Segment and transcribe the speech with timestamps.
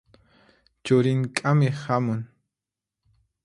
[0.83, 2.21] Churin k'amiq hamun.